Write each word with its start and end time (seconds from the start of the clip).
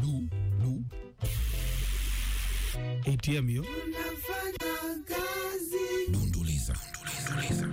du 0.00 0.28
du 0.62 0.84
ATM 3.12 3.48
hiyo 3.48 3.62
Unafanya 3.62 5.02
kazi. 5.04 6.12
dunduliza 6.12 6.74
dunduliza 7.28 7.66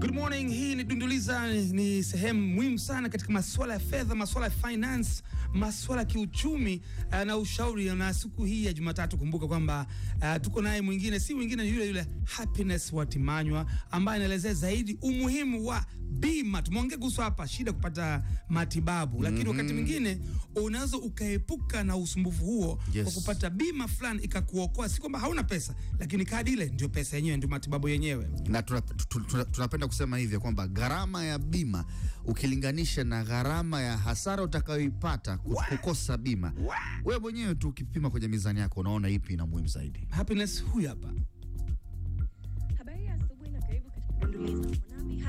Good 0.00 0.14
morning, 0.14 0.50
hii 0.50 0.74
ni 0.74 0.84
Dunduliza, 0.84 1.05
ni, 1.10 1.72
ni 1.72 2.02
sehemu 2.04 2.46
muhimu 2.54 2.78
sana 2.78 3.08
katika 3.08 3.32
masuala 3.32 3.74
ya 3.74 3.80
fedha, 3.80 4.14
masuala 4.14 4.46
ya 4.46 4.52
finance, 4.52 5.22
masuala 5.54 6.02
ya 6.02 6.06
kiuchumi 6.06 6.82
uh, 7.12 7.22
na 7.22 7.36
ushauri. 7.36 7.84
Na 7.94 8.14
siku 8.14 8.44
hii 8.44 8.64
ya 8.64 8.72
Jumatatu, 8.72 9.18
kumbuka 9.18 9.46
kwamba 9.46 9.86
uh, 10.22 10.42
tuko 10.42 10.62
naye 10.62 10.80
mwingine, 10.80 11.20
si 11.20 11.34
mwingine 11.34 11.64
yule 11.68 11.86
yule 11.86 12.06
Happiness 12.24 12.92
Watimanywa 12.92 13.66
ambaye 13.90 14.16
anaelezea 14.16 14.54
zaidi 14.54 14.98
umuhimu 15.02 15.66
wa 15.66 15.84
bima. 16.10 16.62
Tumeongea 16.62 16.98
kuhusu 16.98 17.20
hapa 17.20 17.48
shida 17.48 17.72
kupata 17.72 18.22
matibabu, 18.48 19.22
lakini 19.22 19.48
wakati 19.48 19.72
mwingine 19.72 20.18
unaweza 20.56 20.96
ukaepuka 20.96 21.84
na 21.84 21.96
usumbufu 21.96 22.44
huo 22.44 22.78
Yes. 22.94 23.04
kwa 23.04 23.12
kupata 23.12 23.50
bima 23.50 23.88
fulani 23.88 24.22
ikakuokoa. 24.22 24.88
Si 24.88 25.00
kwamba 25.00 25.18
hauna 25.18 25.42
pesa, 25.42 25.74
lakini 25.98 26.24
kadi 26.24 26.52
ile 26.52 26.66
ndio 26.66 26.88
pesa 26.88 27.16
yenyewe, 27.16 27.36
ndio 27.36 27.48
matibabu 27.48 27.88
yenyewe. 27.88 28.28
na 28.48 28.62
tuna- 28.62 28.80
tu- 28.80 29.20
tu- 29.20 29.44
tunapenda 29.44 29.86
kusema 29.86 30.18
hivyo 30.18 30.40
kwamba 30.40 30.68
gharama 30.96 31.24
ya 31.24 31.38
bima 31.38 31.84
ukilinganisha 32.24 33.04
na 33.04 33.24
gharama 33.24 33.80
ya 33.80 33.98
hasara 33.98 34.42
utakayoipata 34.42 35.38
kukosa 35.38 36.16
bima, 36.18 36.52
wewe 37.04 37.20
mwenyewe 37.20 37.54
tu 37.54 37.68
ukipima 37.68 38.10
kwenye 38.10 38.28
mizani 38.28 38.60
yako 38.60 38.80
unaona 38.80 39.08
ipi 39.08 39.32
ina 39.32 39.46
muhimu 39.46 39.68
zaidi. 39.68 40.06
Happiness 40.10 40.64
huyu 40.64 40.88
hapa. 40.88 41.08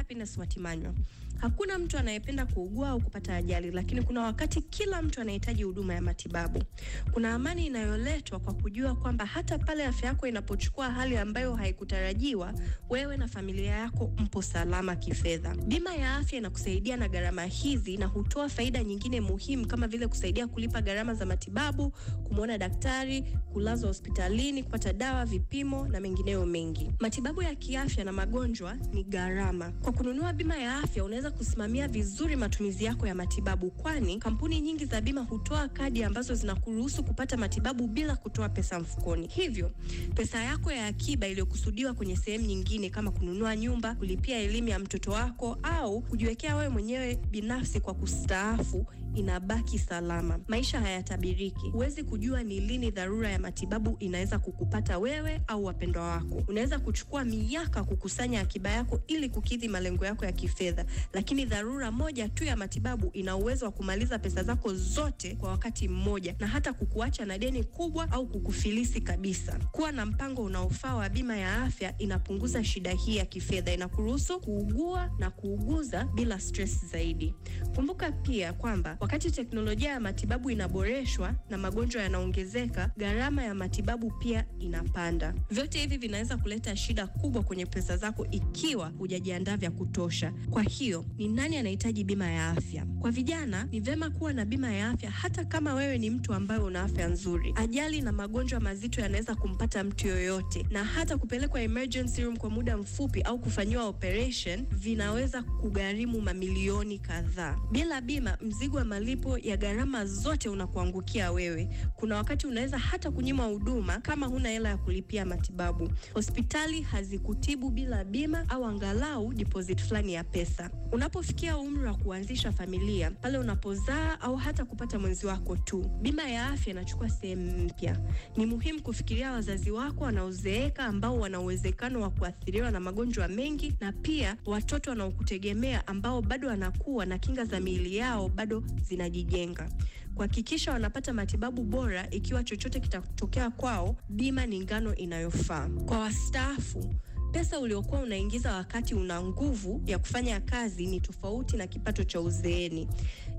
Happiness 0.08 0.38
Watimanywa. 0.38 0.94
Hakuna 1.38 1.78
mtu 1.80 1.98
anayependa 1.98 2.46
kuugua 2.46 2.90
au 2.90 3.02
kupata 3.02 3.36
ajali, 3.36 3.72
lakini 3.72 4.02
kuna 4.02 4.22
wakati 4.22 4.62
kila 4.62 5.02
mtu 5.02 5.22
anahitaji 5.22 5.64
huduma 5.64 5.94
ya 5.94 6.02
matibabu. 6.02 6.64
Kuna 7.12 7.34
amani 7.34 7.66
inayoletwa 7.66 8.40
kwa 8.40 8.54
kujua 8.54 8.96
kwamba 8.96 9.26
hata 9.26 9.58
pale 9.60 9.86
afya 9.86 10.08
yako 10.10 10.28
inapochukua 10.28 10.92
hali 10.92 11.18
ambayo 11.18 11.56
haikutarajiwa, 11.56 12.54
wewe 12.90 13.18
na 13.18 13.28
familia 13.28 13.72
yako 13.72 14.12
mpo 14.18 14.42
salama 14.42 14.96
kifedha. 14.96 15.56
Bima 15.56 15.96
ya 15.96 16.16
afya 16.16 16.38
inakusaidia 16.40 16.98
na 16.98 17.08
gharama 17.10 17.46
hizi 17.46 17.98
na 17.98 18.06
hutoa 18.06 18.50
faida 18.50 18.84
nyingine 18.84 19.22
muhimu 19.22 19.68
kama 19.68 19.88
vile 19.88 20.08
kusaidia 20.08 20.48
kulipa 20.48 20.82
gharama 20.82 21.14
za 21.14 21.26
matibabu, 21.26 21.90
kumwona 22.24 22.58
daktari, 22.58 23.22
kulazwa 23.54 23.88
hospitalini, 23.88 24.64
kupata 24.64 24.94
dawa, 24.94 25.26
vipimo 25.26 25.88
na 25.88 26.00
mengineyo 26.00 26.46
mengi. 26.46 26.92
Matibabu 27.00 27.42
ya 27.42 27.56
kiafya 27.56 28.04
na 28.04 28.12
magonjwa 28.12 28.76
ni 28.94 29.04
gharama. 29.04 29.72
Kwa 29.72 29.94
kununua 29.98 30.34
bima 30.34 30.58
ya 30.58 30.76
afya, 30.78 31.04
unaweza 31.04 31.32
kusimamia 31.32 31.88
vizuri 31.88 32.36
matumizi 32.36 32.84
yako 32.86 33.08
ya 33.08 33.16
matibabu, 33.16 33.72
kwani 33.72 34.18
kampuni 34.20 34.62
nyingi 34.62 34.86
za 34.86 35.02
bima 35.02 35.22
hutoa 35.22 35.68
kadi 35.68 36.04
ambazo 36.04 36.36
zinakuruhusu 36.36 37.04
kupata 37.04 37.38
matibabu 37.38 37.88
bila 37.88 38.16
kutoa 38.16 38.50
pesa 38.50 38.80
mfukoni. 38.80 39.28
Hivyo 39.28 39.72
pesa 40.16 40.44
yako 40.44 40.72
ya 40.72 40.86
akiba 40.88 41.28
iliyokusudiwa 41.28 41.94
kwenye 41.94 42.16
sehemu 42.16 42.46
nyingine 42.46 42.90
kama 42.90 43.12
kununua 43.12 43.56
nyumba, 43.56 43.96
kulipia 43.96 44.38
elimu 44.40 44.68
ya 44.68 44.80
mtoto 44.80 45.12
wako 45.12 45.58
au 45.64 46.02
kujiwekea 46.02 46.56
wewe 46.56 46.70
mwenyewe 46.70 47.16
binafsi 47.32 47.80
kwa 47.80 47.94
kustaafu 47.94 48.86
inabaki 49.16 49.80
salama. 49.80 50.40
Maisha 50.48 50.82
hayatabiriki. 50.82 51.70
Huwezi 51.70 52.04
kujua 52.04 52.44
ni 52.44 52.60
lini 52.60 52.92
dharura 52.92 53.30
ya 53.30 53.40
matibabu 53.40 53.96
inaweza 54.00 54.40
kukupata 54.40 54.98
wewe 55.00 55.42
au 55.48 55.66
wapendwa 55.66 56.04
wako. 56.08 56.44
Unaweza 56.48 56.80
kuchukua 56.80 57.24
miaka 57.26 57.84
kukusanya 57.84 58.42
akiba 58.42 58.70
yako 58.70 59.00
ili 59.08 59.30
kukidhi 59.30 59.68
malengo 59.88 60.06
yako 60.06 60.26
ya 60.26 60.32
kifedha, 60.32 60.86
lakini 61.14 61.46
dharura 61.46 61.92
moja 61.92 62.30
tu 62.30 62.44
ya 62.44 62.56
matibabu 62.56 63.10
ina 63.14 63.36
uwezo 63.36 63.66
wa 63.66 63.72
kumaliza 63.72 64.20
pesa 64.20 64.44
zako 64.44 64.74
zote 64.74 65.36
kwa 65.36 65.50
wakati 65.50 65.88
mmoja 65.88 66.36
na 66.40 66.48
hata 66.48 66.74
kukuacha 66.74 67.26
na 67.26 67.38
deni 67.38 67.64
kubwa 67.64 68.12
au 68.12 68.28
kukufilisi 68.28 69.02
kabisa. 69.02 69.60
Kuwa 69.72 69.92
na 69.92 70.06
mpango 70.06 70.44
unaofaa 70.44 70.96
wa 70.96 71.10
bima 71.10 71.38
ya 71.38 71.64
afya 71.64 71.98
inapunguza 71.98 72.64
shida 72.64 72.92
hii 72.92 73.16
ya 73.18 73.26
kifedha, 73.26 73.74
inakuruhusu 73.74 74.40
kuugua 74.40 75.12
na 75.20 75.30
kuuguza 75.32 76.04
bila 76.06 76.40
stress 76.40 76.86
zaidi. 76.86 77.34
Kumbuka 77.76 78.12
pia 78.12 78.54
kwamba 78.54 78.98
wakati 79.00 79.32
teknolojia 79.32 79.90
ya 79.92 80.00
matibabu 80.00 80.50
inaboreshwa 80.52 81.36
na 81.50 81.58
magonjwa 81.58 82.02
yanaongezeka, 82.02 82.92
gharama 82.98 83.44
ya 83.44 83.56
matibabu 83.56 84.12
pia 84.12 84.46
inapanda. 84.60 85.34
Vyote 85.50 85.80
hivi 85.80 85.98
vinaweza 85.98 86.38
kuleta 86.38 86.76
shida 86.76 87.08
kubwa 87.08 87.44
kwenye 87.44 87.66
pesa 87.66 87.98
zako 87.98 88.28
ikiwa 88.32 88.88
hujajiandaa 88.90 89.58
vya 89.58 89.72
kutosha. 89.78 90.34
Kwa 90.50 90.64
hiyo, 90.64 91.06
ni 91.18 91.28
nani 91.28 91.58
anahitaji 91.58 92.04
bima 92.04 92.28
ya 92.32 92.50
afya? 92.50 92.86
Kwa 93.00 93.12
vijana, 93.12 93.68
ni 93.72 93.80
vema 93.80 94.10
kuwa 94.10 94.34
na 94.34 94.46
bima 94.46 94.72
ya 94.74 94.90
afya 94.90 95.12
hata 95.12 95.46
kama 95.46 95.74
wewe 95.74 95.98
ni 95.98 96.10
mtu 96.10 96.34
ambaye 96.34 96.62
una 96.62 96.82
afya 96.84 97.08
nzuri. 97.08 97.54
Ajali 97.56 98.02
na 98.02 98.12
magonjwa 98.12 98.60
mazito 98.60 99.02
yanaweza 99.02 99.36
kumpata 99.36 99.84
mtu 99.84 100.08
yoyote, 100.08 100.66
na 100.70 100.84
hata 100.84 101.18
kupelekwa 101.18 101.62
emergency 101.62 102.22
room 102.24 102.38
kwa 102.38 102.50
muda 102.50 102.78
mfupi 102.78 103.22
au 103.22 103.40
kufanyiwa 103.40 103.86
operation 103.86 104.66
vinaweza 104.72 105.44
kugharimu 105.44 106.22
mamilioni 106.22 107.00
kadhaa. 107.00 107.58
Bila 107.72 108.02
bima, 108.02 108.38
mzigo 108.42 108.78
wa 108.78 108.84
malipo 108.86 109.38
ya 109.38 109.58
gharama 109.58 110.06
zote 110.06 110.50
unakuangukia 110.50 111.32
wewe. 111.32 111.70
Kuna 111.96 112.16
wakati 112.16 112.48
unaweza 112.48 112.78
hata 112.78 113.12
kunyimwa 113.12 113.46
huduma 113.46 113.98
kama 114.00 114.26
huna 114.26 114.50
hela 114.50 114.70
ya 114.70 114.78
kulipia 114.78 115.26
matibabu. 115.26 115.90
Hospitali 116.14 116.82
hazikutibu 116.82 117.70
bila 117.70 118.04
bima 118.04 118.50
au 118.50 118.66
angalau 118.66 119.34
deposit 119.68 119.88
fulani 119.88 120.14
ya 120.14 120.24
pesa. 120.24 120.70
Unapofikia 120.92 121.58
umri 121.58 121.86
wa 121.88 121.94
kuanzisha 121.94 122.52
familia, 122.52 123.12
pale 123.12 123.38
unapozaa 123.38 124.20
au 124.22 124.36
hata 124.36 124.66
kupata 124.66 125.00
mwenzi 125.00 125.26
wako 125.26 125.58
tu, 125.58 125.92
bima 126.02 126.24
ya 126.30 126.48
afya 126.50 126.72
inachukua 126.74 127.10
sehemu 127.10 127.58
mpya. 127.66 127.98
Ni 128.38 128.46
muhimu 128.46 128.82
kufikiria 128.82 129.32
wazazi 129.32 129.72
wako 129.72 130.04
wanaozeeka 130.04 130.84
ambao 130.86 131.20
wana 131.20 131.40
uwezekano 131.40 132.02
wa 132.02 132.10
kuathiriwa 132.10 132.72
na 132.72 132.80
magonjwa 132.80 133.28
mengi, 133.28 133.74
na 133.80 133.92
pia 133.92 134.38
watoto 134.46 134.90
wanaokutegemea 134.90 135.88
ambao 135.88 136.22
bado 136.22 136.48
wanakuwa 136.48 137.06
na 137.06 137.18
kinga 137.18 137.46
za 137.46 137.60
miili 137.60 137.98
yao 137.98 138.30
bado 138.30 138.64
zinajijenga. 138.84 139.70
Kuhakikisha 140.16 140.72
wanapata 140.72 141.14
matibabu 141.14 141.64
bora 141.64 142.10
ikiwa 142.10 142.44
chochote 142.44 142.80
kitatokea 142.80 143.50
kwao, 143.50 143.96
bima 144.10 144.46
ni 144.46 144.60
ngano 144.60 144.96
inayofaa. 144.96 145.70
Kwa 145.86 146.00
wastaafu 146.00 146.94
Pesa 147.38 147.60
uliokuwa 147.60 148.02
unaingiza 148.02 148.54
wakati 148.56 148.96
una 148.96 149.22
nguvu 149.22 149.82
ya 149.86 150.00
kufanya 150.00 150.40
kazi 150.40 150.88
ni 150.88 151.00
tofauti 151.02 151.58
na 151.58 151.68
kipato 151.68 152.04
cha 152.04 152.22
uzeeni. 152.22 152.88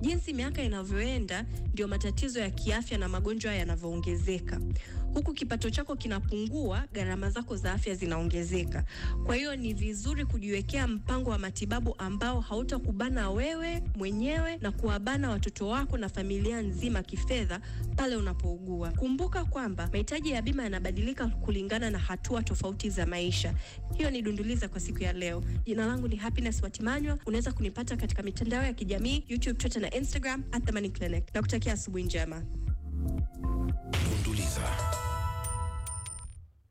Jinsi 0.00 0.32
miaka 0.32 0.62
inavyoenda, 0.62 1.44
ndio 1.72 1.88
matatizo 1.88 2.40
ya 2.40 2.50
kiafya 2.50 2.98
na 2.98 3.08
magonjwa 3.08 3.54
yanavyoongezeka. 3.54 4.60
Huku 5.18 5.34
kipato 5.34 5.70
chako 5.70 5.96
kinapungua, 5.96 6.84
gharama 6.92 7.30
zako 7.30 7.56
za 7.56 7.72
afya 7.72 7.94
zinaongezeka. 7.94 8.84
Kwa 9.26 9.36
hiyo 9.36 9.56
ni 9.56 9.74
vizuri 9.74 10.24
kujiwekea 10.24 10.86
mpango 10.86 11.30
wa 11.30 11.38
matibabu 11.38 11.94
ambao 11.98 12.40
hautakubana 12.40 13.30
wewe 13.30 13.82
mwenyewe 13.96 14.56
na 14.56 14.72
kuwabana 14.72 15.30
watoto 15.30 15.68
wako 15.68 15.98
na 15.98 16.08
familia 16.08 16.60
nzima 16.62 17.02
kifedha 17.02 17.60
pale 17.96 18.16
unapougua. 18.16 18.90
Kumbuka 18.90 19.44
kwamba 19.44 19.88
mahitaji 19.92 20.30
ya 20.30 20.42
bima 20.42 20.62
yanabadilika 20.62 21.26
kulingana 21.26 21.90
na 21.90 21.98
hatua 21.98 22.42
tofauti 22.42 22.90
za 22.90 23.06
maisha. 23.06 23.54
Hiyo 23.96 24.10
ni 24.10 24.22
Dunduliza 24.22 24.68
kwa 24.68 24.80
siku 24.80 25.02
ya 25.02 25.12
leo. 25.12 25.42
Jina 25.64 25.86
langu 25.86 26.08
ni 26.08 26.16
Happiness 26.16 26.62
Watimanywa. 26.62 27.18
Unaweza 27.26 27.52
kunipata 27.52 27.96
katika 27.96 28.22
mitandao 28.22 28.62
ya 28.64 28.72
kijamii 28.72 29.24
YouTube, 29.28 29.58
Twitter 29.58 29.82
na 29.82 29.94
Instagram 29.94 30.44
at 30.52 30.64
The 30.64 30.88
Clinic. 30.88 31.34
Nakutakia 31.34 31.72
asubuhi 31.72 32.04
njema. 32.04 32.42